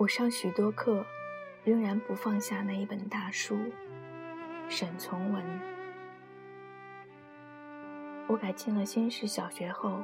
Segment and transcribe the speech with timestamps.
[0.00, 1.04] 我上许多课，
[1.62, 3.58] 仍然不放下那一本大书。
[4.66, 5.60] 沈从文。
[8.26, 10.02] 我改进了新式小学后，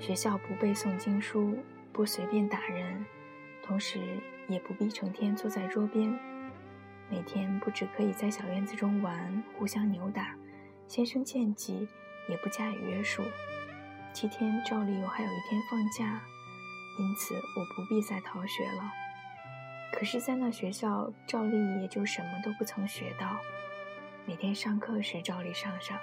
[0.00, 1.58] 学校不背诵经书，
[1.92, 3.04] 不随便打人，
[3.62, 4.00] 同时
[4.48, 6.18] 也不必成天坐在桌边。
[7.10, 10.34] 每天不只可以在小院子中玩，互相扭打，
[10.88, 11.86] 先生见计，
[12.30, 13.22] 也不加以约束。
[14.14, 16.22] 七天照例我还有一天放假，
[16.98, 19.03] 因此我不必再逃学了。
[19.94, 23.36] 可是，在那学校，照例也就什么都不曾学到。
[24.26, 25.96] 每天上课时照例上上，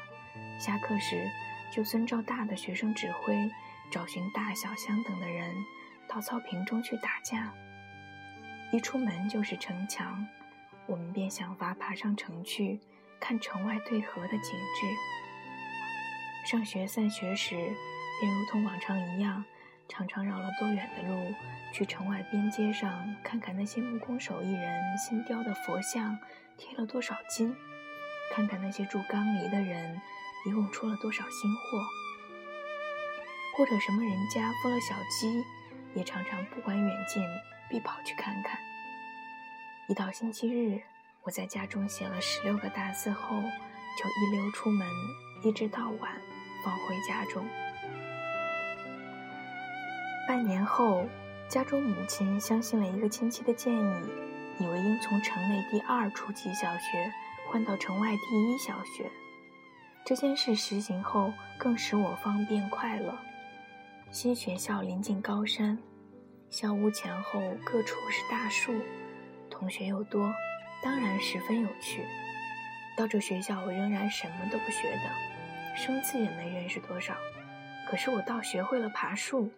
[0.58, 1.30] 下课时
[1.76, 3.52] 就遵照大的学生指挥，
[3.92, 5.54] 找寻大小相等的人，
[6.08, 7.52] 到草坪中去打架。
[8.72, 10.26] 一出门就是城墙。
[10.88, 12.80] 我们便想法爬上城去，
[13.20, 14.88] 看城外对河的景致。
[16.50, 17.58] 上学散学时，
[18.22, 19.44] 便如同往常一样，
[19.92, 21.34] 常常绕了多远的路，
[21.74, 26.18] 去城外边街上看看那些木工手艺人新雕的佛像
[26.58, 27.54] 贴了多少金，
[28.34, 30.00] 看看那些铸缸梨的人
[30.48, 31.84] 一共出了多少新货，
[33.58, 35.44] 或者什么人家孵了小鸡，
[35.94, 37.22] 也常常不管远近，
[37.70, 38.58] 必跑去看看。
[39.90, 40.82] 一到星期日，
[41.24, 44.88] 我在家中写了十六个大字后，就一溜出门，
[45.44, 46.14] 一直到晚
[46.64, 47.46] 放回家中。
[50.32, 51.06] 半年后，
[51.50, 54.02] 家中母亲相信了一个亲戚的建议，
[54.60, 57.12] 以为应从城内第二初级小学
[57.50, 59.12] 换到城外第一小学。
[60.06, 63.14] 这件事实行后，更使我方便快乐。
[64.10, 65.78] 新学校临近高山，
[66.50, 68.74] 校屋前后各处是大树。
[69.50, 70.34] 同学又多，
[70.82, 72.06] 当然十分有趣。
[72.96, 77.18] 到这学校，我仍然什么都不学的，生字也没认识多少。
[77.86, 79.52] 可是我倒学会了爬树。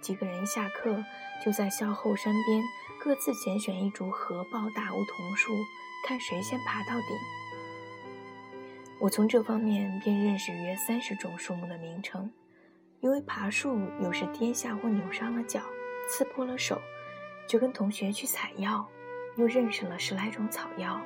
[0.00, 1.04] 几个人下课
[1.44, 2.62] 就在校后山边
[2.98, 5.52] 各自拣选一株合抱大梧桐树，
[6.06, 7.16] 看谁先爬到顶。
[8.98, 12.30] 我从这方面便认识约三十种树木的名称，
[13.00, 15.60] 因为爬树有时跌下或扭伤了脚，
[16.08, 16.80] 刺破了手。
[17.46, 18.86] 就跟同学去采药，
[19.36, 21.00] 又认识了十来种草药。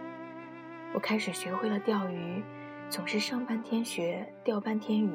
[0.93, 2.43] 我开始学会了钓鱼，
[2.91, 5.11] 总是上半天学，钓半天鱼。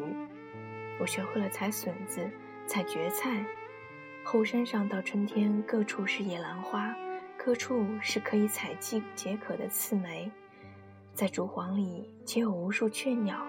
[1.00, 2.28] 我学会了采笋子，
[2.66, 3.46] 采蕨菜。
[4.32, 6.96] 后山上到春天，各处是野兰花，
[7.36, 10.32] 各处是可以采季解渴的刺梅。
[11.16, 13.44] 在竹幌里，且有无数雀鸟，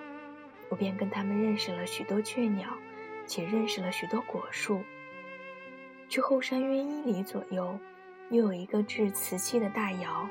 [0.70, 2.70] 我便跟他们认识了许多雀鸟，
[3.26, 4.80] 且认识了许多果树。
[6.08, 7.78] 去后山约一里左右，
[8.30, 10.26] 又有一个制瓷器的大窑，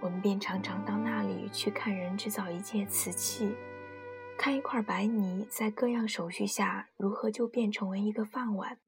[0.00, 3.54] 我们便常常到那里去看人制造一件瓷器，
[4.38, 8.78] 看一块白泥在各样手续下如何就变成为一个饭碗，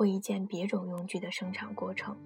[0.00, 2.16] 或一件别种用具的生产过程。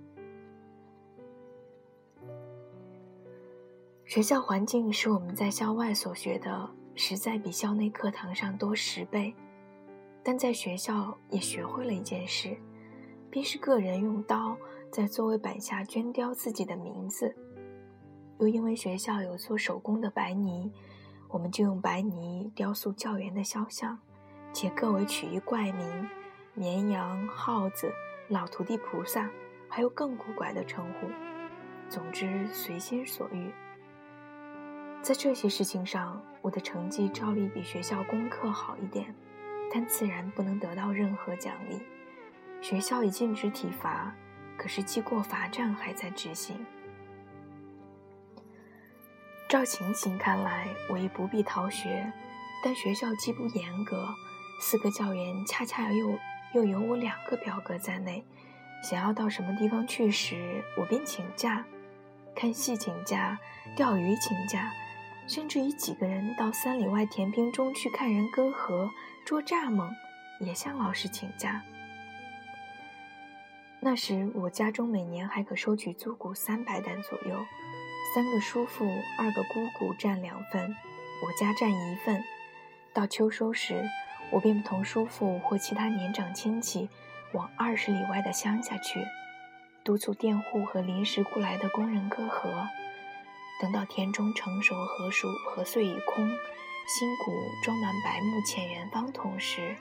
[4.04, 9.34] 学校环境使我们在校外所学的实在比校内课堂上多十倍，
[10.22, 12.56] 但在学校也学会了一件事。
[13.28, 14.56] 便是个人用刀
[14.92, 17.34] 在座位板下镌雕自己的名字，
[18.38, 20.70] 又因为学校有做手工的白泥，
[21.28, 23.98] 我们就用白泥雕塑教员的肖像，
[24.52, 26.08] 且各为取一怪名：
[26.56, 27.92] 绵羊、耗子、
[28.28, 29.28] 老徒弟菩萨，
[29.68, 31.10] 还有更古怪的称呼。
[31.88, 33.50] 总之，随心所欲。
[35.02, 39.12] 在这些事情上，我的成绩照例比学校功课好一点，
[39.72, 41.82] 但自然不能得到任何奖励。
[42.62, 44.14] 学校已禁止体罚，
[44.56, 46.64] 可是记过罚站还在执行。
[49.48, 52.10] 照情形看来，我亦不必逃学，
[52.64, 54.08] 但学校既不严格，
[54.60, 56.16] 四个教员恰恰又
[56.54, 58.24] 又有我两个表哥在内，
[58.82, 61.64] 想要到什么地方去时，我便请假，
[62.34, 63.36] 看戏请假，
[63.76, 64.72] 钓鱼请假，
[65.26, 68.88] 甚至于几个人到三里外田坪中去看人割禾、
[69.24, 69.90] 捉蚱蜢，
[70.38, 71.60] 也向老师请假。
[73.80, 77.44] 那时我家中每年还可收取租谷三百担左右，
[78.14, 78.86] 三个叔父、
[79.18, 82.22] 二个姑姑占两份，我家占一份。
[82.92, 83.82] 到秋收时，
[84.34, 86.88] 我便同叔父或其他年长亲戚
[87.34, 89.06] 往二十里外的乡下去，
[89.84, 92.50] 督促佃户和临时雇来的工人割禾。
[93.62, 96.28] 等到田中成熟禾熟，禾穗已空，
[96.88, 97.32] 新谷
[97.62, 99.76] 装满白木浅圆方桶时，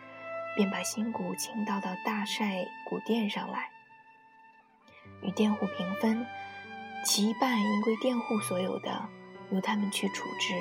[0.56, 3.72] 便把新谷倾倒到大晒谷垫上来。
[5.24, 6.28] 与佃户平分，
[7.04, 9.10] 其一半应归佃户所有的，
[9.50, 10.54] 由他们去处置。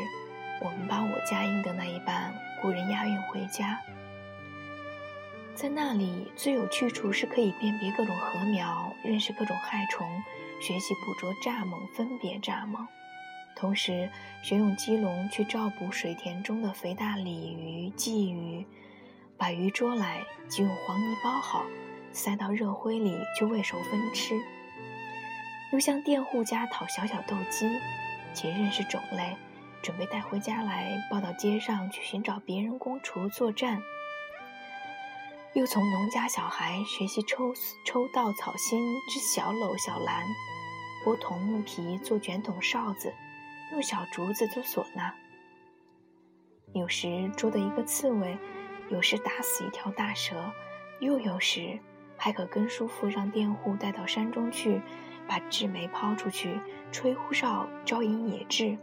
[0.62, 3.78] 我们把我家应得那一半雇人押运回家。
[5.54, 10.08] 在那里最有去处是可以辨别各种禾苗，认识各种害虫，
[10.60, 12.86] 学习捕捉蚱蜢，分别蚱蜢，
[13.54, 14.08] 同时
[14.42, 18.66] 学用鸡笼去照捕水田中的肥大鲤鱼、鲫鱼，
[19.36, 21.66] 把鱼捉来，即用黄泥包好，
[22.12, 24.34] 塞到热灰里就喂熟分吃。
[25.72, 27.68] 又向佃户家讨小小斗鸡，
[28.32, 29.36] 且认识种类，
[29.82, 33.82] 准备带回家来抱到街上去寻找别人公厨作战。
[35.54, 37.52] 又从农家小孩学习抽
[37.84, 38.80] 抽稻草芯
[39.10, 40.24] 织小篓小篮，
[41.04, 43.12] 剥桐木皮做卷筒哨子，
[43.72, 45.12] 用小竹子做唢呐。
[46.72, 48.38] 有时捉得一个刺猬，
[48.88, 50.52] 有时打死一条大蛇，
[51.00, 51.78] 又有时
[52.16, 54.80] 还可跟叔父让佃户带到山中去。
[55.24, 56.58] 把雉梅抛出去，
[56.90, 58.76] 吹呼哨招引野雉，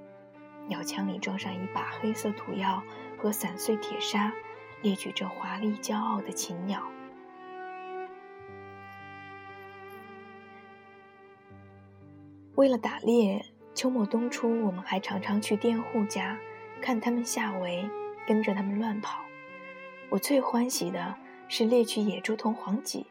[0.69, 2.81] 鸟枪里装上一把黑色土药
[3.17, 4.31] 和散碎铁砂，
[4.83, 6.81] 列举这华丽骄傲的禽鸟。
[12.53, 13.43] 为了打猎，
[13.73, 16.37] 秋末冬初，我们还常常去佃户家，
[16.79, 17.89] 看他们下围，
[18.27, 19.25] 跟着他们乱跑。
[20.09, 21.15] 我最欢喜的
[21.47, 23.03] 是猎取野猪同黄麂。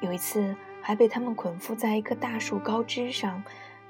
[0.00, 0.54] 有一次。
[0.84, 3.40] 还被他们捆缚在一棵大树高枝上，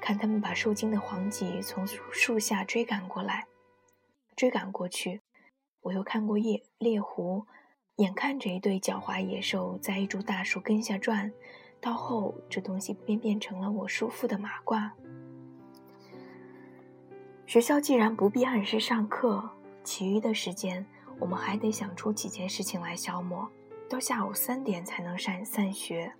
[0.03, 3.47] 看他们把受惊的黄麂从树下追赶过来，
[4.35, 5.21] 追赶过去。
[5.79, 7.45] 我又看过猎猎狐，
[7.95, 11.31] 眼看着一对狡猾野兽在一株大树根下转，
[11.79, 14.91] 到后这东西便变成了我叔父的马褂。
[17.45, 19.51] 学校既然不必按时上课，
[19.85, 20.85] 其余的时间
[21.17, 23.49] 我们还得想出几件事情来消磨，
[23.87, 26.11] 到下午三点才能散散学。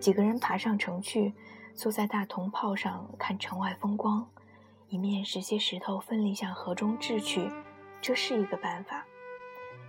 [0.00, 1.32] 几个人爬上城去，
[1.76, 4.26] 坐在大铜炮上看城外风光，
[4.88, 7.50] 一面拾些石头奋力向河中掷去，
[8.00, 9.04] 这是一个办法。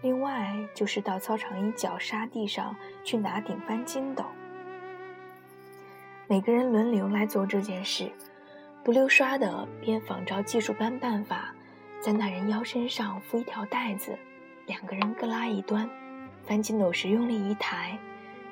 [0.02, 2.76] 另外就是到操场一角沙地上
[3.06, 4.26] 去拿顶翻筋斗。
[6.28, 8.12] 每个人轮流来做这件事，
[8.84, 11.56] 不溜刷的便仿照技术班办法，
[12.02, 14.20] 在那人腰身上敷一条带子，
[14.66, 15.90] 两个人各拉一端，
[16.44, 17.98] 翻筋斗时用力一抬，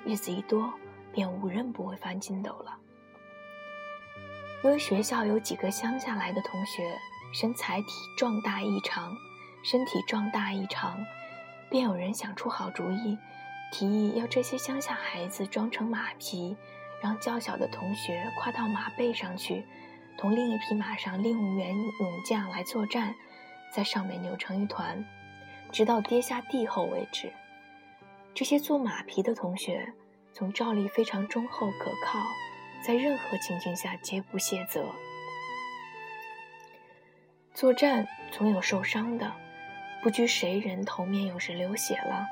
[0.06, 0.74] 日子一多。
[1.12, 2.78] 便无人不会翻筋斗了。
[4.66, 6.98] 因为学校有几个乡下来的同学，
[7.32, 9.16] 身材体壮大异常，
[9.64, 10.98] 身体壮大异常，
[11.70, 13.16] 便有人想出好主意，
[13.72, 16.58] 提议要这些乡下孩子装成马匹，
[17.00, 19.64] 让较小的同学跨到马背上去，
[20.18, 23.14] 同另一匹马上另援勇将来作战，
[23.72, 25.06] 在上面扭成一团，
[25.72, 27.32] 直到跌下地后为止。
[28.34, 29.94] 这些做马匹的同学。
[30.34, 32.20] 从照例非常忠厚可靠，
[32.86, 34.86] 在任何情形下皆不卸责。
[37.52, 39.34] 作战总有受伤的，
[40.04, 42.28] 不拘谁人头面有时流血了，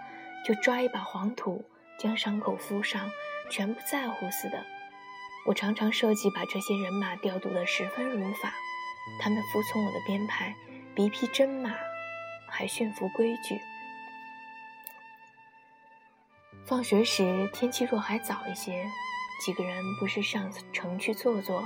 [0.46, 1.66] 就抓一把黄土
[1.98, 3.10] 将伤口敷上，
[3.50, 4.64] 全不在乎似的。
[5.48, 8.54] 我常常设计把这些人马调度得十分如法，
[9.20, 10.54] 他们服从我的编排，
[10.94, 11.74] 比一匹真马
[12.48, 13.60] 还驯服规矩。
[16.68, 18.86] 放学时，天气若还早一些，
[19.44, 21.62] 几个人不是上城去坐坐，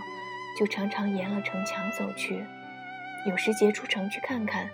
[0.57, 2.43] 就常常沿了城墙走去。
[3.27, 4.67] 有时截出城去看看，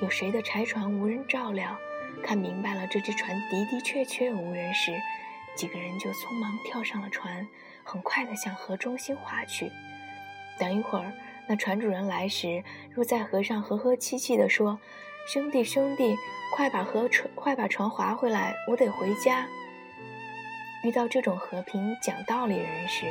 [0.00, 1.76] 有谁的柴船无人照料，
[2.22, 4.92] 看明白了这只船的的确确无人时，
[5.54, 7.46] 几个人就匆忙跳上了船，
[7.84, 9.70] 很快地向河中心划去。
[10.58, 11.12] 等一会儿，
[11.46, 14.80] 那船主人来时，若在河上和和气气地说
[15.28, 16.16] ：“兄弟，兄弟，
[16.54, 19.46] 快把河船，快把船划回来，我得回家。”
[20.86, 23.06] 遇到这种和平讲道理人时，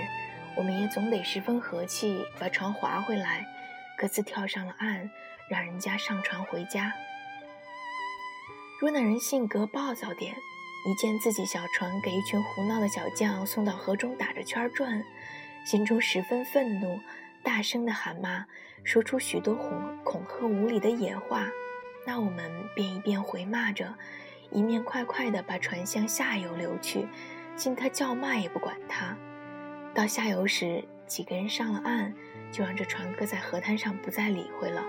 [0.55, 3.45] 我们也总得十分和气，把船划回来，
[3.97, 5.11] 各自跳上了岸，
[5.49, 6.93] 让人家上船回家。
[8.79, 10.33] 若那人性格暴躁点，
[10.87, 15.03] 一见自己小船给一群胡闹的小将送到河中打着圈转，
[15.65, 16.97] 心中十分愤怒，
[17.43, 18.45] 大声的喊骂，
[18.85, 21.49] 说出许多恐恐吓无理的野话，
[22.07, 23.93] 那我们便一边回骂着，
[24.49, 27.05] 一面快快的把船向下游流去。
[27.55, 29.15] 见他叫骂也不管他，
[29.93, 32.13] 到下游时，几个人上了岸，
[32.51, 34.83] 就让这船搁在河滩上，不再理会了。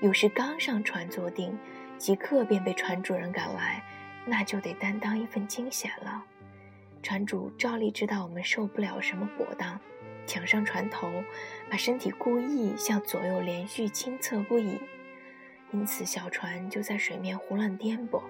[0.00, 1.56] 有时刚上船坐定，
[1.98, 3.82] 即刻便被船主人赶来，
[4.24, 6.24] 那就得担当一份惊险了。
[7.02, 9.78] 船主照例知道我们受不了什么果当，
[10.26, 11.22] 抢上船头，
[11.68, 14.80] 把身体故意向左右连续倾侧不已，
[15.70, 18.22] 因此小船就在水面胡乱颠簸。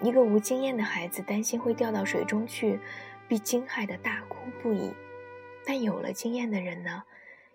[0.00, 2.78] 一个无经验的孩子担心会掉到水中去，
[3.26, 4.92] 必惊骇的大哭不已。
[5.66, 7.02] 但有了经验的人呢？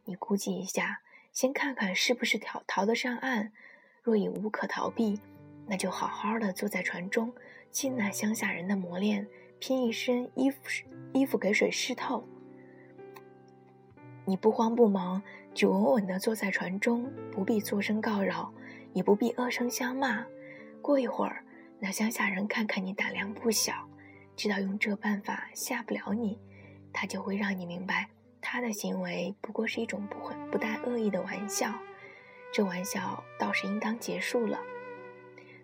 [0.05, 0.99] 你估计一下，
[1.31, 3.51] 先看看是不是逃逃得上岸。
[4.01, 5.21] 若已无可逃避，
[5.65, 7.33] 那就好好的坐在船中，
[7.71, 9.25] 尽那乡下人的磨练，
[9.59, 10.59] 拼一身衣服
[11.13, 12.27] 衣服给水湿透。
[14.25, 15.23] 你不慌不忙，
[15.53, 18.53] 就稳稳的坐在船中，不必作声告扰，
[18.93, 20.25] 也不必恶声相骂。
[20.81, 21.42] 过一会儿，
[21.83, 23.73] 那乡下人看看你胆量不小，
[24.37, 26.39] 知道用这办法吓不了你，
[26.93, 28.07] 他就会让你明白，
[28.39, 31.77] 他的行为不过是一种不不带恶意的玩笑。
[32.53, 34.57] 这玩笑倒是应当结束了，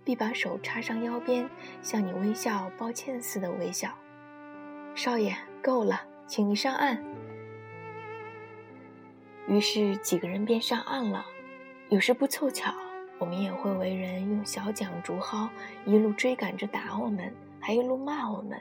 [0.04, 1.50] 必把手插上腰边，
[1.82, 3.98] 向你微笑抱歉似的微笑。
[4.96, 5.34] 少爷，
[5.64, 7.02] 够了，请你上岸。
[9.48, 11.26] 于是几个人便上岸了。
[11.88, 12.74] 有时不凑巧，
[13.20, 15.50] 我们也会为人用小桨竹篙
[15.86, 18.60] 一路追赶着打我们，还一路骂我们。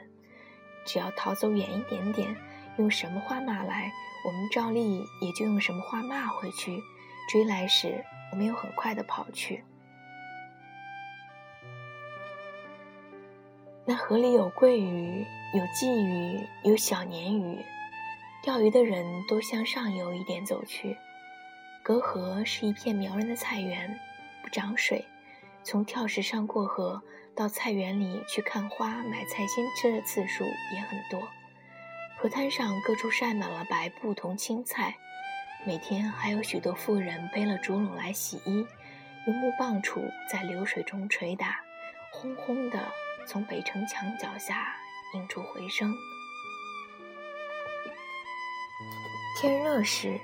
[0.85, 2.35] 只要逃走远一点点，
[2.77, 3.91] 用什么话骂来，
[4.25, 6.79] 我们照例也就用什么话骂回去。
[7.31, 9.63] 追来时，我们又很快的跑去。
[13.85, 17.57] 那河里有桂鱼，有鲫鱼，有小鲶鱼。
[18.41, 20.97] 钓鱼的人都向上游一点走去，
[21.83, 23.99] 隔河是一片苗人的菜园，
[24.43, 25.05] 不涨水。
[25.63, 27.01] 从跳石上过河
[27.35, 30.43] 到菜园里去看花、买菜心吃的次数
[30.73, 31.27] 也很多。
[32.17, 34.95] 河滩上各处晒满了白布同青菜，
[35.65, 38.65] 每天还有许多妇人背了竹篓来洗衣，
[39.27, 41.59] 用木棒杵在流水中捶打，
[42.11, 42.79] 轰轰的
[43.25, 44.75] 从北城墙脚下
[45.13, 45.93] 映出回声。
[49.39, 50.19] 天热时，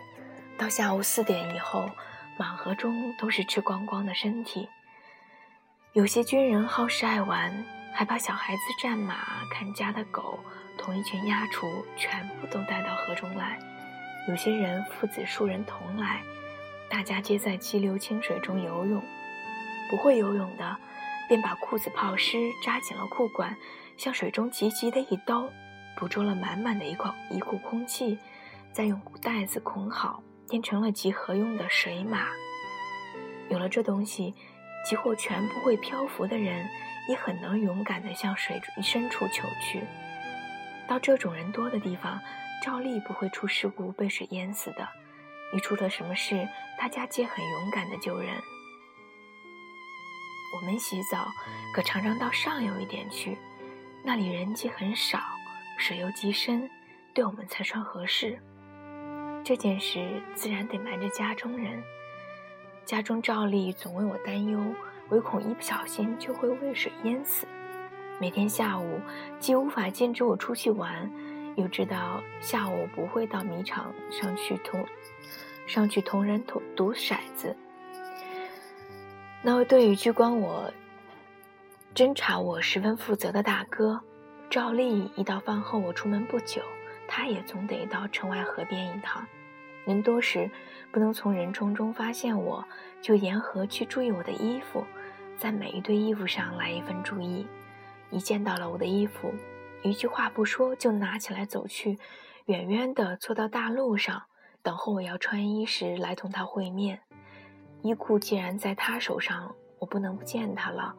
[0.57, 1.89] 到下午四点以后，
[2.37, 4.69] 满河中都是吃光光的身体。
[5.93, 7.63] 有些军人好事爱玩，
[7.93, 9.15] 还把小孩子、战马、
[9.49, 10.39] 看家的狗
[10.77, 13.57] 同一群鸭雏全部都带到河中来。
[14.27, 16.21] 有些人父子数人同来，
[16.89, 19.01] 大家皆在激流清水中游泳。
[19.89, 20.75] 不会游泳的，
[21.29, 23.55] 便把裤子泡湿，扎紧了裤管，
[23.97, 25.49] 向水中急急的一兜，
[25.95, 28.17] 捕捉了满满的一口一股空气。
[28.73, 32.27] 再用袋子捆好，变成了集合用的水马。
[33.49, 34.33] 有了这东西，
[34.89, 36.67] 几乎全部会漂浮的人，
[37.07, 39.83] 也很能勇敢地向水深处求去。
[40.87, 42.19] 到这种人多的地方，
[42.63, 44.87] 照例不会出事故被水淹死的。
[45.53, 46.47] 一出了什么事，
[46.77, 48.33] 大家皆很勇敢地救人。
[50.55, 51.27] 我们洗澡，
[51.73, 53.37] 可常常到上游一点去，
[54.03, 55.19] 那里人迹很少，
[55.77, 56.69] 水又极深，
[57.13, 58.39] 对我们才算合适。
[59.45, 61.83] 这件事自然得瞒着家中人，
[62.83, 64.59] 家中照例总为我担忧，
[65.09, 67.45] 唯恐一不小心就会为水淹死。
[68.19, 68.99] 每天下午
[69.39, 71.11] 既无法禁止我出去玩，
[71.57, 74.83] 又知道下午不会到米场上去同
[75.67, 77.55] 上去同人赌赌骰子。
[79.43, 80.73] 那位对于居光我
[81.93, 84.01] 侦查我十分负责的大哥，
[84.49, 86.63] 照例一到饭后我出门不久。
[87.17, 89.25] 他也总得到城外河边一趟，
[89.85, 90.51] 人多时
[90.91, 92.61] 不能从人丛中发现我，
[93.01, 94.83] 就沿河去注意我的衣服，
[95.37, 97.47] 在每一堆衣服上来一份注意。
[98.11, 99.33] 一见到了我的衣服，
[99.81, 101.97] 一句话不说就拿起来走去，
[102.47, 104.21] 远远地坐到大路上，
[104.61, 106.99] 等候我要穿衣时来同他会面。
[107.81, 110.93] 衣裤既然在他手上，我不能不见他了。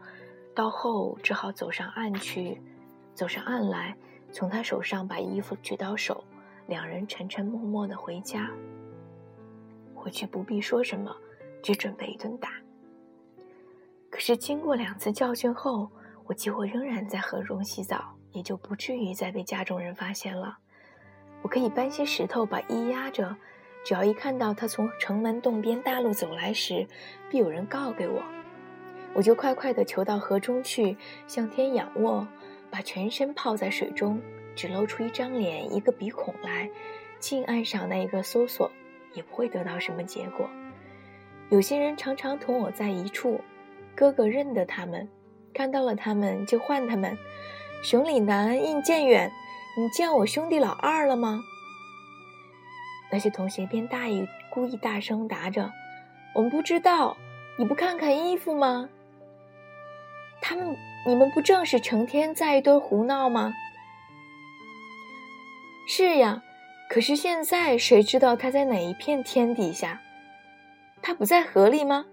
[0.55, 2.59] 到后只好走上岸去，
[3.13, 3.95] 走上岸来。
[4.37, 6.23] 从他手上把衣服举到手，
[6.67, 8.51] 两人沉沉默默地回家。
[9.95, 11.11] 回去不必说什么，
[11.63, 12.51] 只准备一顿打。
[14.11, 15.91] 可是经过两次教训后，
[16.27, 20.59] 我几乎仍然在河中洗澡，也就不至于再被家中人发现了。
[21.41, 23.35] 我可以搬些石头把衣压着，
[23.87, 26.87] 只要一看到他从城门洞边大路走来时，
[27.31, 28.23] 必有人告给我，
[29.15, 30.95] 我就快快地求到河中去，
[31.27, 32.29] 向天仰卧。
[32.77, 34.21] 把全身泡在水中，
[34.55, 36.69] 只露出一张脸、一个鼻孔来，
[37.19, 38.71] 近岸上那一个搜索，
[39.15, 40.47] 也不会得到什么结果。
[41.49, 43.41] 有些人常常同我在一处，
[43.95, 45.09] 哥哥认得他们，
[45.55, 47.17] 看到了他们就唤他们
[47.83, 49.33] ：“熊里南应见远，
[49.79, 51.41] 你见我兄弟老二了吗？”
[53.11, 55.73] 那些同学便大意，故意大声答着
[56.37, 57.17] ：“我们不知道，
[57.59, 58.87] 你不看看衣服吗？”
[60.43, 60.77] 他们。
[61.07, 63.55] 你们不正是成天在一堆胡闹吗？
[65.87, 66.43] 是呀，
[66.91, 70.03] 可是现在谁知道他在哪一片天底下？
[71.01, 72.07] 他不在河里吗？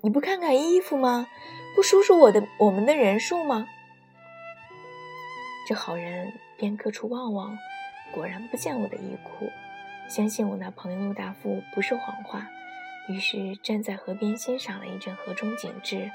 [0.00, 1.26] 你不看看衣服吗？
[1.74, 3.66] 不数数我的我们的人数吗？
[5.66, 7.58] 这好人便各处望望，
[8.12, 9.50] 果然不见我的衣裤，
[10.08, 12.46] 相信我那朋友陆大富不是谎话，
[13.08, 16.08] 于是站在河边欣赏了一阵河中景致。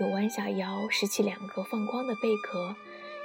[0.00, 2.74] 又弯下腰拾起两个放光的贝壳，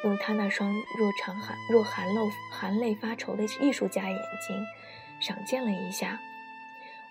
[0.03, 4.65] 用他那双若长含若含露含泪发愁的艺术家眼睛
[5.19, 6.19] 赏鉴了一下，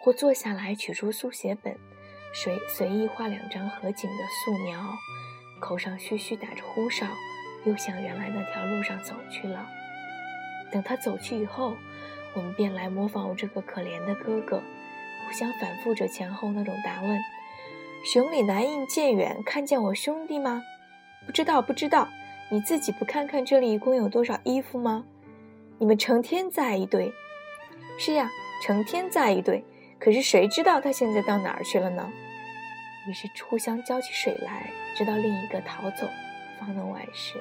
[0.01, 1.77] 或坐下来取出速写本，
[2.35, 4.81] 随随意画两张合景的素描，
[5.61, 7.07] 口上嘘嘘打着呼哨，
[7.65, 9.67] 又向原来那条路上走去了。
[10.71, 11.77] 等他走去以后，
[12.35, 14.63] 我们便来模仿我这个可怜的哥哥，
[15.27, 17.19] 互相反复着前后那种答问
[18.05, 20.65] ：“熊里南印渐远，看见我兄弟吗？
[21.25, 22.09] 不知道，不知道。
[22.51, 25.05] 你自己不看看这里一共有多少衣服吗？
[25.79, 27.13] 你们成天在一堆。
[27.97, 28.29] 是呀，
[28.63, 29.65] 成天在一堆。
[30.01, 32.13] 可是谁知道他现在到哪儿去了呢？
[33.07, 36.09] 于是互相浇起水来，直到另一个逃走，
[36.59, 37.41] 方能完事。”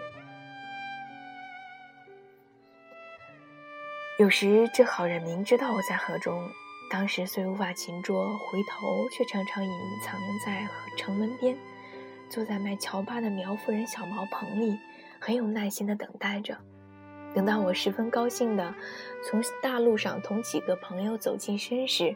[4.20, 6.48] 有时这好人明知道我在河中，
[6.92, 9.72] 当时虽无法擒捉，回头却常常隐
[10.04, 10.68] 藏在
[10.98, 11.58] 城门边，
[12.28, 14.78] 坐在卖乔巴的苗夫人小茅棚里，
[15.18, 16.58] 很有耐心地等待着。
[17.34, 18.76] 等到我十分高兴地
[19.24, 22.14] 从大路上同几个朋友走近身时，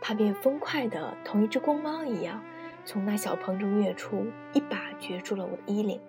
[0.00, 2.42] 他便飞快地同一只公猫一样，
[2.84, 6.00] 从那小棚中跃出，一把攫住了我的衣领。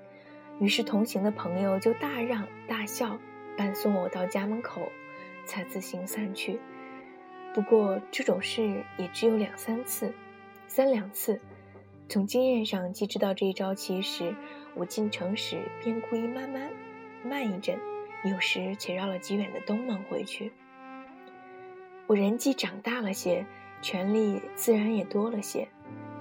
[0.59, 3.19] 于是同行的朋友就大嚷大笑，
[3.55, 4.91] 伴送我到家门口。
[5.45, 6.59] 才自行散去。
[7.53, 10.13] 不过这种事也只有两三次，
[10.67, 11.39] 三两次。
[12.07, 14.35] 从经验上既知道这一招其实
[14.75, 16.71] 我进城时便故意慢慢
[17.23, 17.79] 慢一阵，
[18.23, 20.51] 有时且绕了极远的东门回去。
[22.07, 23.45] 我人既长大了些，
[23.81, 25.67] 权力自然也多了些。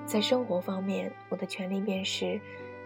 [0.04, 2.40] 在生活方面，我的权利便是，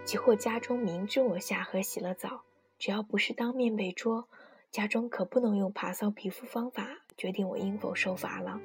[0.04, 2.42] 即或家中明知我下河洗了澡，
[2.78, 4.28] 只要不是当面被捉。
[4.70, 6.88] 家中可不能用爬扫皮肤方法
[7.22, 8.60] 决定我应否受罚了。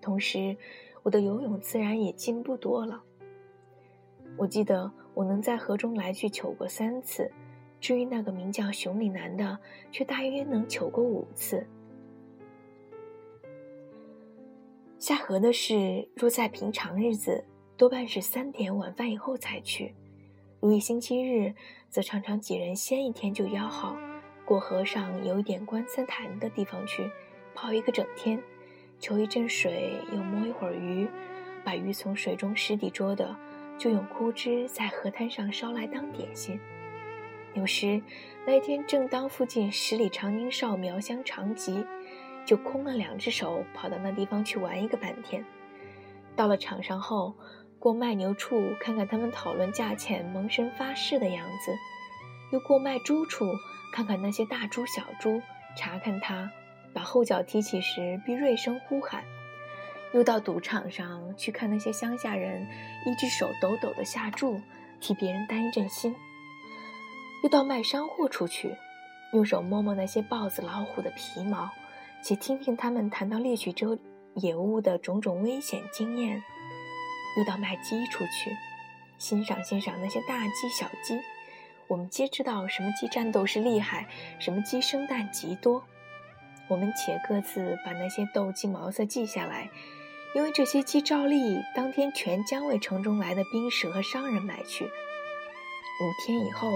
[0.00, 0.56] 同时，
[1.02, 3.02] 我的游泳自然也进步多了。
[4.36, 7.28] 我记得我能在河中来去求过三次，
[7.80, 9.58] 至于那个名叫熊里南的，
[9.90, 11.66] 却大约能求过五次。
[15.00, 17.44] 下河的事，若在平常日子，
[17.76, 19.92] 多半是三点晚饭以后才去；
[20.60, 21.52] 如一星期日，
[21.88, 23.96] 则常常几人先一天就邀好。
[24.44, 27.10] 过河上有一点观三潭的地方去，
[27.54, 28.42] 泡一个整天，
[28.98, 31.08] 求一阵水，又摸一会儿鱼，
[31.64, 33.36] 把鱼从水中湿底捉的，
[33.78, 36.58] 就用枯枝在河滩上烧来当点心。
[37.54, 38.00] 有时
[38.46, 41.84] 那一天正当附近十里长宁哨苗香长集，
[42.44, 45.44] 就空了两只手，跑到那地方去玩一个半天。
[46.34, 47.34] 到了场上后，
[47.78, 51.72] 过卖牛处看看他们讨论价钱、蒙神发誓的样子，
[52.52, 53.44] 又过卖猪处。
[53.94, 55.42] 看看那些大猪小猪，
[55.76, 56.50] 查看他
[56.94, 59.22] 把后脚提起时必锐声呼喊；
[60.12, 62.66] 又到赌场上去看那些乡下人，
[63.06, 64.60] 一只手抖抖的下注，
[65.00, 66.12] 替别人担一阵心；
[67.42, 68.76] 又到卖山货出去，
[69.32, 71.70] 用手摸摸那些豹子老虎的皮毛，
[72.22, 73.98] 且听听他们谈到猎取这
[74.34, 76.42] 野物的种种危险经验；
[77.38, 78.56] 又到卖鸡出去，
[79.18, 81.18] 欣赏欣赏那些大鸡小鸡。
[81.88, 84.06] 我们皆知道什么鸡战斗是厉害，
[84.38, 85.82] 什么鸡生蛋极多。
[86.72, 89.68] 我们且各自把那些斗鸡毛色记下来，
[90.34, 94.86] 因为这些鸡照例当天全将为城中来的兵士和商人买去。
[94.86, 96.70] 五天以后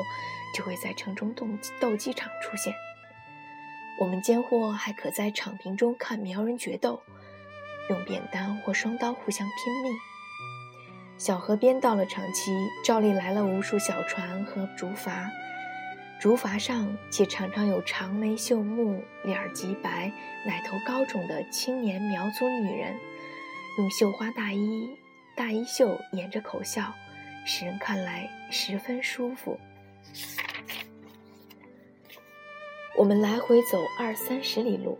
[0.54, 1.46] 就会在城中斗
[1.80, 2.74] 斗鸡场出现。
[3.98, 7.00] 我们间或还可在场坪中看苗人决斗，
[7.88, 9.92] 用扁担或双刀互相拼命。
[11.16, 12.52] 小河边到了场期，
[12.84, 15.26] 照例来了无数小船和竹筏，
[16.18, 20.10] 竹筏上且常常有长眉秀目、脸儿极白、
[20.46, 22.96] 奶头高肿的青年苗族女人，
[23.78, 24.88] 用绣花大衣、
[25.36, 26.94] 大衣袖掩着口笑，
[27.44, 29.58] 使人看来十分舒服。
[32.96, 34.98] 我们来回走二三十里路，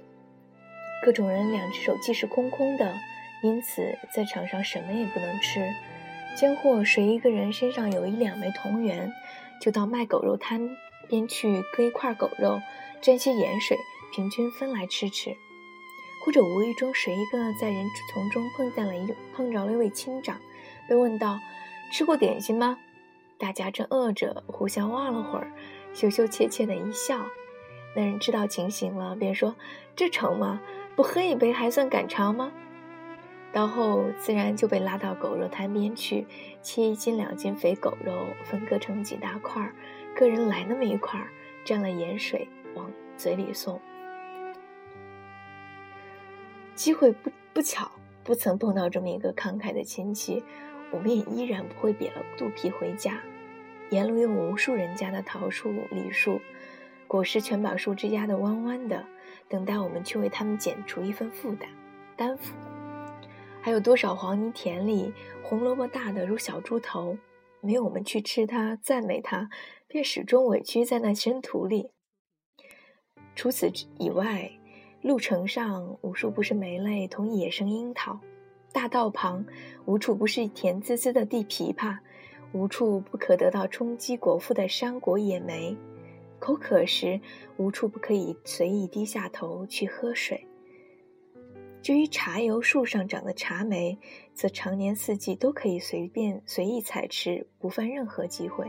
[1.03, 2.95] 各种人两只手既是空空的，
[3.43, 5.67] 因此在场上什么也不能吃。
[6.37, 9.11] 间或谁一个人身上有一两枚铜元，
[9.63, 10.77] 就到卖狗肉摊
[11.09, 12.61] 边去割一块狗肉，
[13.03, 13.77] 蘸些盐水，
[14.13, 15.33] 平均分来吃吃；
[16.25, 20.41] 或者无意中谁一个在人丛中碰见了一碰着了一位亲长，
[20.89, 21.39] 被问道
[21.93, 22.79] ：“吃过点心吗？”
[23.39, 25.53] 大家正饿着，互相望了会儿，
[25.93, 27.27] 羞羞怯怯的一笑。
[27.95, 29.57] 那人知道情形了，便说
[29.97, 30.61] ：“这成吗？
[30.95, 32.53] 不喝一杯还算赶场吗？”
[33.53, 36.27] 到后自然就被拉到狗肉摊边去，
[36.63, 39.75] 切一斤两斤肥狗肉，分割成几大块儿，
[40.17, 41.29] 个人来那么一块儿，
[41.63, 43.79] 蘸了盐水往嘴里送。
[46.75, 47.91] 机会不不巧，
[48.25, 50.43] 不曾碰到这么一个慷慨的亲戚，
[50.91, 53.21] 我们也依然不会瘪了肚皮回家。
[53.91, 56.41] 沿路有无数人家的桃树、梨树，
[57.07, 59.05] 果实全把树枝压得弯弯的，
[59.51, 61.69] 等待我们去为他们减除一份负担、
[62.17, 62.55] 担负。
[63.61, 67.19] 还有多少黄泥田里，红萝卜大的如小猪头，
[67.61, 69.49] 没有我们去吃它、赞美它，
[69.89, 71.91] 便始终委屈在那深土里。
[73.35, 74.51] 除此以外，
[75.03, 78.21] 路程上无数不是梅类同野生樱桃，
[78.73, 79.45] 大道旁
[79.85, 81.99] 无处不是甜滋滋的地枇杷。
[82.53, 85.77] 无处不可得到充饥果腹的山果野莓，
[86.39, 87.21] 口渴时
[87.59, 90.47] 无处不可以随意低下头去喝水。
[91.83, 93.99] 至于茶油树上长的茶梅，
[94.33, 98.67] 则常年四季都可以随便随意采吃，不犯任何忌讳。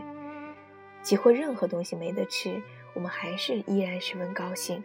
[1.08, 2.60] 几乎任何东西没得吃，
[2.92, 4.84] 我们还是依然十分高兴，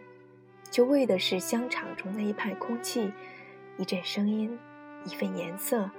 [0.70, 3.12] 就为的是香肠中的一派空气、
[3.76, 4.58] 一阵声音、
[5.04, 5.90] 一份颜色。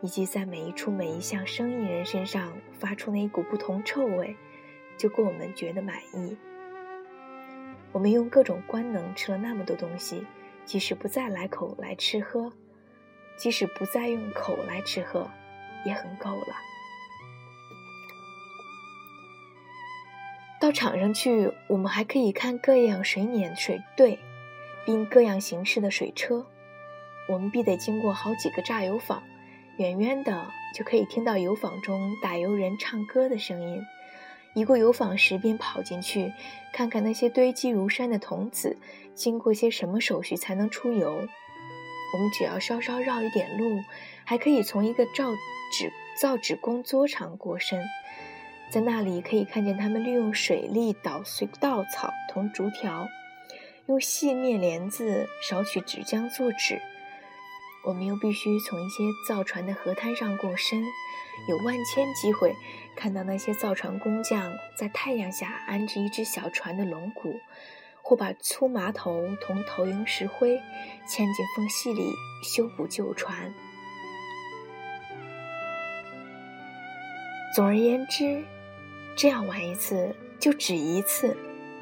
[0.00, 4.36] 以及在每一处每一项生意人身上发出那一股不同臭味，
[4.96, 6.36] 就够我们觉得满意。
[7.90, 10.24] 我们用各种官能吃了那么多东西，
[10.64, 12.52] 即使不再来口来吃喝，
[13.36, 15.28] 即使不再用口来吃喝，
[15.84, 16.73] 也很够了。
[20.64, 24.18] 到场上去，我们还可以看各样水碾水队，
[24.86, 26.46] 并各样形式的水车。
[27.28, 29.22] 我们必得经过好几个榨油坊。
[29.76, 33.82] 远远的就可以听到油坊中打油人唱歌的声音。
[34.54, 36.32] 一过油坊时，便跑进去
[36.72, 38.78] 看看那些堆积如山的铜子
[39.14, 41.10] 经过些什么手续才能出油。
[41.10, 43.82] 我们只要稍稍绕一点路，
[44.24, 45.30] 还可以从一个造
[45.70, 47.84] 纸造纸工作场过身，
[48.74, 53.06] 在那里可以看见他们利用水力捣碎稻草同竹条，
[53.86, 56.82] 用细面帘子少取纸浆做纸。
[57.84, 60.82] 我们又必须从一些造船的河滩上过身，
[61.48, 62.52] 有万千机会
[62.96, 67.38] 看到那些造船工匠在太阳下安置一只小船的龙骨，
[68.02, 70.56] 或把粗麻头同投影石灰
[71.06, 72.10] 嵌进缝隙里
[72.42, 73.54] 修补旧船。
[77.54, 78.44] 总而言之，
[79.16, 81.36] 这样玩一次就只一次，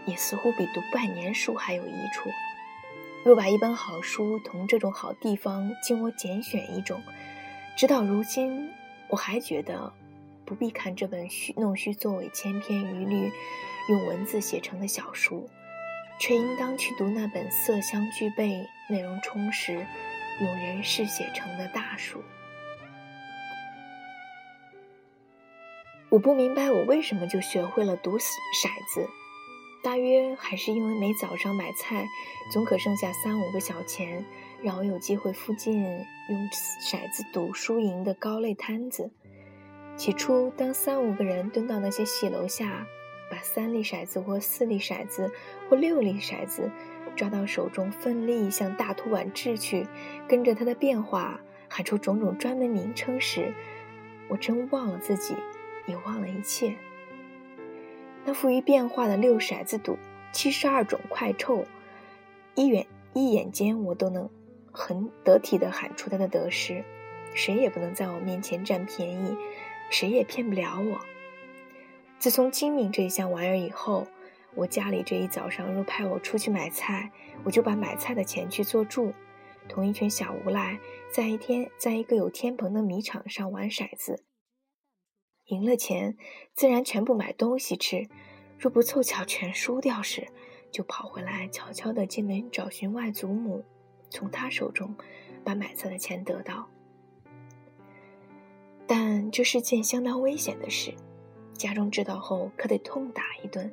[0.07, 2.31] 也似乎比读半年书还有益处。
[3.25, 7.01] 若把一本好书同这种好地方经我拣选一种，
[7.77, 8.71] 直到如今，
[9.09, 9.93] 我还觉得
[10.45, 13.31] 不必看这本虚弄虚作伪、千篇一律
[13.89, 15.49] 用文字写成的小书，
[16.19, 19.87] 却应当去读那本色香俱备、内容充实、
[20.41, 22.23] 用人事写成的大书。
[26.13, 28.29] 我不明白我为什么就学会了赌骰
[28.87, 29.09] 子。
[29.83, 32.07] 大约还是因为每早上买菜，
[32.53, 34.23] 总可剩下三五个小钱，
[34.61, 35.83] 让我有机会附近
[36.29, 36.51] 用
[36.87, 39.11] 骰子赌输赢的高类摊子。
[39.97, 42.87] 起初，当三五个人蹲到那些戏楼下，
[43.31, 45.33] 把三粒骰子或四粒骰子
[45.71, 46.71] 或六粒骰子
[47.17, 49.87] 抓到手中，奋力向大土碗掷去，
[50.29, 53.55] 跟着它的变化喊出种种专门名称时，
[54.29, 55.35] 我真忘了自己，
[55.87, 56.75] 也忘了一切。
[58.25, 59.99] 那富于变化的六骰子赌，
[60.33, 61.65] 七十二种快臭，
[62.55, 64.31] 一眼一眼间我都能
[64.71, 66.85] 很得体地喊出他的得失，
[67.35, 69.37] 谁也不能在我面前占便宜，
[69.91, 71.01] 谁也骗不了我。
[72.19, 74.07] 自从精明这一项玩意儿以后，
[74.55, 77.11] 我家里这一早上若派我出去买菜，
[77.43, 79.13] 我就把买菜的钱去做注，
[79.69, 80.79] 同一群小无赖
[81.11, 84.23] 在一天在一个有天棚的米场上玩骰子。
[85.53, 86.17] 赢了钱，
[86.55, 88.09] 自然全部买东西吃；
[88.59, 90.27] 若不凑巧全输掉时，
[90.71, 93.63] 就跑回来悄悄地进门找寻外祖母，
[94.09, 94.97] 从他手中
[95.45, 96.67] 把买菜的钱得到。
[98.87, 100.95] 但这是件相当危险的事，
[101.53, 103.71] 家中知道后可得痛打一顿。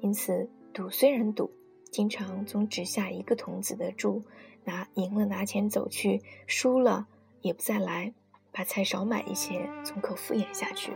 [0.00, 1.50] 因此，赌虽然赌，
[1.90, 4.22] 经常总只下一个童子的注，
[4.64, 7.06] 拿赢了拿钱走去，输了
[7.40, 8.12] 也不再来。
[8.52, 10.92] 把菜少买一些，总可敷衍下去。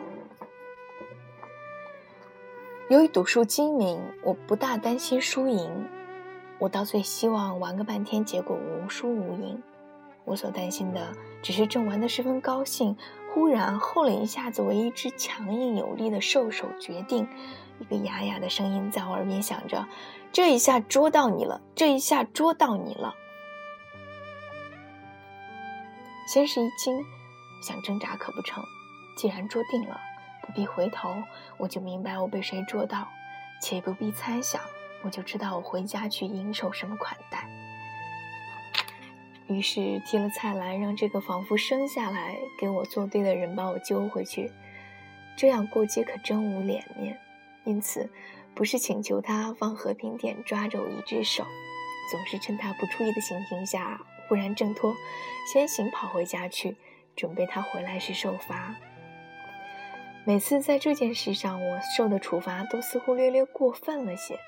[2.88, 5.88] 由于赌术精明，我不大担心输赢。
[6.58, 9.62] 我倒最希望玩个半天，结果无输无赢。
[10.24, 12.96] 我所担心的，只是正玩得十分高兴，
[13.32, 17.28] 忽然后了一下子，为一只强硬有力的兽手决定，
[17.78, 19.86] 一个哑哑的声音在我耳边响着
[20.32, 23.14] ：“这一下捉到你了，这一下捉到你了。”
[26.28, 27.04] 先是一惊。
[27.62, 28.62] 想挣扎可不成，
[29.16, 30.00] 既然捉定了，
[30.42, 31.14] 不必回头，
[31.58, 33.08] 我就明白我被谁捉到；
[33.60, 34.60] 且不必猜想，
[35.02, 37.48] 我就知道我回家去应受什么款待。
[39.48, 44.50] 于是提了菜篮，让这个仿佛生下来给我作对的人把我揪回去。
[45.36, 47.20] 这样过街可真无脸面，
[47.64, 48.10] 因此
[48.54, 51.44] 不是请求他放和平点抓着我一只手，
[52.10, 54.94] 总是趁他不注意的情形下忽然挣脱，
[55.52, 56.76] 先行跑回家去，
[57.16, 58.76] 准备他回来时受罚。
[60.24, 64.38] 每次在这件事上，我受的处罚都似乎略略过分了些，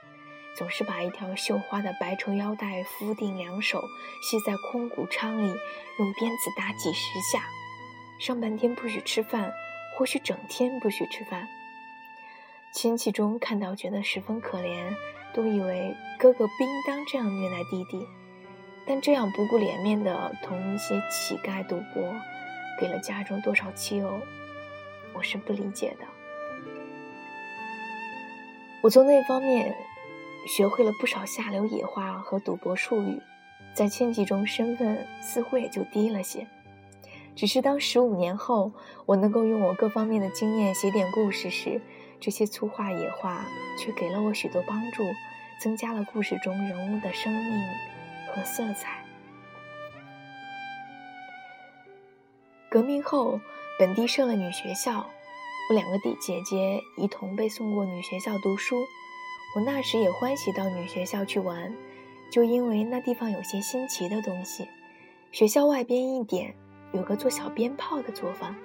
[0.56, 3.82] 总是把一条绣花的白绸腰带敷定两手，
[4.22, 7.42] 系在空谷仓里，用鞭子打几十下，
[8.20, 9.52] 上半天不许吃饭。
[9.96, 11.48] 或许整天不许吃饭，
[12.72, 14.94] 亲戚中看到觉得十分可怜，
[15.34, 18.06] 都以为哥哥不应当这样虐待弟弟。
[18.86, 22.14] 但这样不顾脸面的同一些乞丐赌博，
[22.78, 24.20] 给了家中多少汽油，
[25.12, 26.06] 我是不理解的。
[28.80, 29.74] 我从那方面
[30.46, 33.20] 学会了不少下流野话和赌博术语，
[33.74, 36.46] 在亲戚中身份似乎也就低了些。
[37.34, 38.72] 只是当十五年后，
[39.06, 41.80] 我能够用我各方面的经验写点故事时，
[42.20, 43.44] 这些粗话野话
[43.78, 45.02] 却给了我许多帮助，
[45.60, 47.62] 增加了故事中人物的生命
[48.32, 49.07] 和色彩。
[52.70, 53.40] 革命后，
[53.78, 55.08] 本地设了女学校，
[55.70, 58.76] 我两个弟姐姐一同被送过女学校读书。
[59.56, 61.74] 我那时也欢喜到女学校去玩，
[62.30, 64.68] 就因为那地方有些新奇的东西。
[65.32, 66.54] 学校外边一点。
[66.92, 68.56] 有个做小鞭炮的作坊，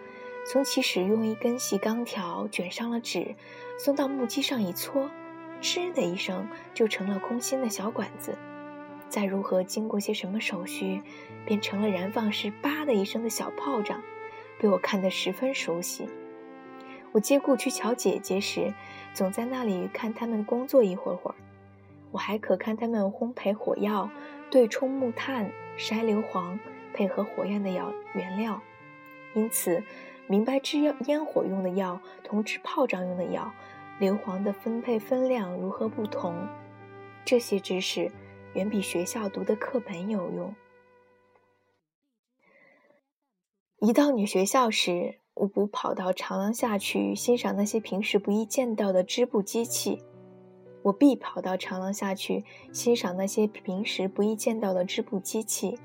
[0.48, 3.36] 从起始用一根细钢条卷上了纸，
[3.78, 5.12] 送到木屐上一搓，
[5.62, 8.38] 吱的一声就成了空心的小管子。
[9.14, 11.00] 再如何经过些什么手续，
[11.46, 14.02] 变成了燃放时叭的一声的小炮仗，
[14.58, 16.10] 被我看得十分熟悉。
[17.12, 18.74] 我接故去瞧姐姐时，
[19.14, 21.36] 总在那里看他们工作一会儿会儿。
[22.10, 24.10] 我还可看他们烘焙火药、
[24.50, 26.58] 对冲木炭、筛硫磺。
[26.96, 28.62] 配合火焰的药原料，
[29.36, 29.84] 因此
[30.26, 33.52] 明白制药烟火用的药同制炮仗用的药
[34.00, 36.36] 硫磺的分配分量如何不同。
[37.24, 38.12] 这些知识
[38.54, 40.54] 远比学校读的课本有用。
[43.80, 50.02] 一到女学校时，我不跑到长廊下去欣赏那些平时不易见到的织布机器，
[50.84, 55.78] 我必跑到长廊下去欣赏那些平时不易见到的织布机器。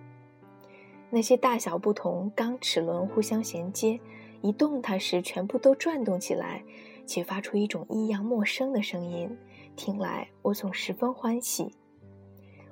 [1.11, 3.99] 那些大小不同钢齿轮互相衔接，
[4.43, 6.63] 一动它时全部都转动起来，
[7.07, 9.35] 且发出一种异样陌生的声音，
[9.75, 11.75] 听来我总十分欢喜。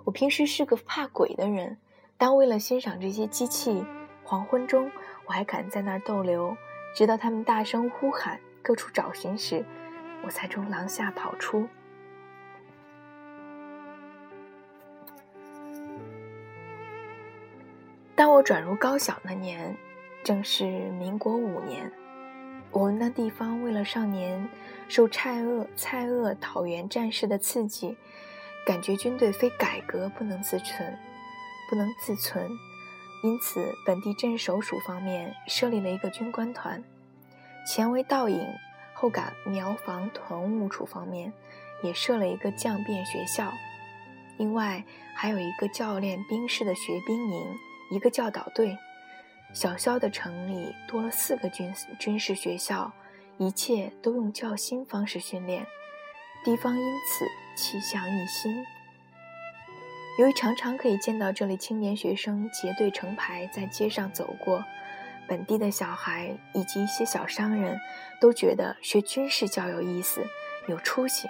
[0.07, 1.77] 我平时是个怕鬼的人，
[2.17, 3.85] 但为了欣赏这些机器，
[4.23, 4.89] 黄昏中
[5.27, 6.57] 我还敢在那儿逗留，
[6.95, 9.65] 直到他们大声呼喊、各处找寻时，
[10.25, 11.67] 我才从廊下跑出。
[18.15, 19.77] 当我转入高小那年，
[20.23, 21.91] 正是民国五年。
[22.71, 24.49] 我们那地方为了上年
[24.87, 27.97] 受蔡锷蔡锷讨袁战事的刺激，
[28.67, 30.99] 感觉军队非改革不能自存，
[31.71, 32.51] 不能自存，
[33.23, 36.83] 因此本地镇守署方面设立了一个军官团，
[37.67, 38.45] 前为道营，
[38.93, 41.33] 后赶苗防屯务处方面
[41.83, 43.53] 也设了一个将变学校，
[44.37, 47.57] 另外还有一个教练兵士的学兵营。
[47.89, 48.77] 一个教导队，
[49.55, 52.93] 小肖的城里多了四个军军事学校，
[53.39, 55.65] 一切都用教新方式训练，
[56.47, 58.65] 地方因此气象一新。
[60.17, 64.63] 由于常常可以见到这里青年学生结队成排在街上走过，
[65.27, 67.77] 本地的小孩以及一些小商人，
[68.21, 70.25] 都觉得学军事较有意思、
[70.69, 71.27] 有出息。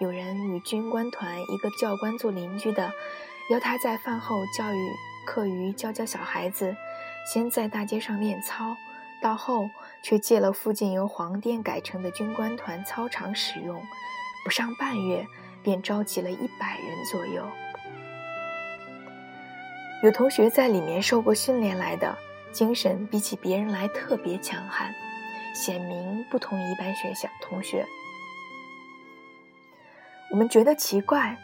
[0.00, 2.92] 有人与军官团一个教官做邻居的，
[3.50, 4.90] 邀他在饭后教育。
[5.24, 6.76] 课余教教小孩子，
[7.32, 8.76] 先在大街上练操，
[9.22, 9.70] 到后
[10.02, 13.80] 却借了附近由黄店改成的军官团操场使用，
[14.44, 15.26] 不上半月
[15.62, 17.42] 便召集了一百人左右。
[20.02, 22.14] 有同学在里面受过训练来的，
[22.52, 24.94] 精神比起别人来特别强悍，
[25.54, 27.86] 显明不同一般学校同学。
[30.30, 31.38] 我们觉得奇怪，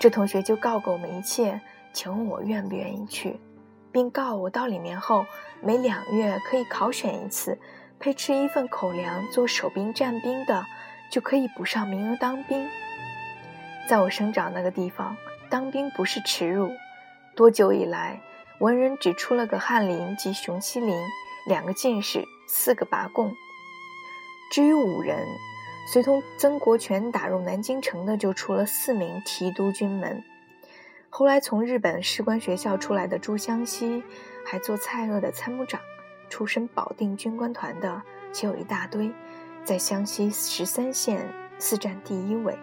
[0.00, 1.60] 这同学就告诉我们一切。
[1.92, 3.40] 请问我愿不愿意去，
[3.90, 5.26] 并告我到里面后
[5.60, 7.58] 每两月可以考选一次，
[7.98, 10.64] 配吃一份口粮做守兵站兵的，
[11.10, 12.68] 就可以补上名额当兵。
[13.88, 15.16] 在我生长那个地方，
[15.48, 16.70] 当兵不是耻辱。
[17.34, 18.20] 多久以来，
[18.58, 20.94] 文人只出了个翰林及熊希龄，
[21.46, 23.32] 两个进士，四个拔贡。
[24.52, 25.24] 至于武人，
[25.92, 30.22] 随同曾国荃打入南京城的，就出了四名提督军门。
[31.10, 34.02] 后来从日本士官学校出来的朱湘西，
[34.44, 35.80] 还做蔡锷的参谋长，
[36.28, 39.10] 出身保定军官团的，且有一大堆，
[39.68, 41.20] 在湘西十三县
[41.58, 42.56] 四占第一位。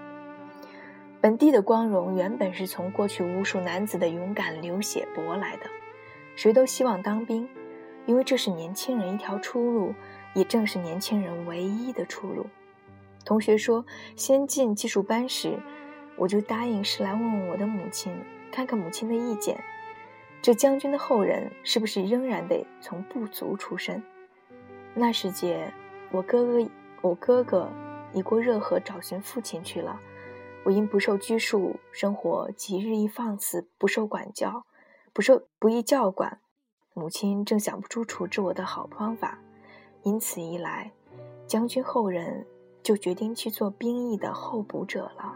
[1.22, 5.70] 本地的光荣原本是从过去无数男子的勇敢流血搏来的，
[6.36, 7.48] 谁都希望当兵，
[8.08, 9.94] 因为这是年轻人一条出路，
[10.34, 12.48] 也正是年轻人唯一的出路。
[13.24, 15.60] 同学说先进技术班时，
[16.16, 18.12] 我就答应是来问问我的母亲，
[18.52, 19.64] 看看母亲的意见。
[20.42, 24.02] 这将军的后人是不是仍然得从部族出身？
[24.96, 25.72] 那时节，
[26.10, 26.68] 我哥哥
[27.06, 27.70] 我哥哥
[28.14, 30.00] 已过热河找寻父亲去了。
[30.64, 34.66] 我因不受拘束，生活即日益放肆，不受管教，
[35.14, 36.40] 不受不易教管。
[36.94, 39.40] 母亲正想不出处置我的好方法，
[40.04, 40.92] 因此一来，
[41.48, 42.46] 将军后人。
[42.82, 45.36] 就决定去做兵役的候补者了。